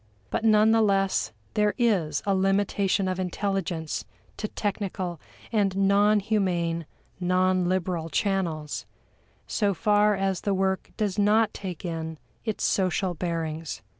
[0.31, 4.03] But none the less there is a limitation of intelligence
[4.37, 6.87] to technical and non humane,
[7.19, 8.87] non liberal channels,
[9.45, 13.83] so far as the work does not take in its social bearings.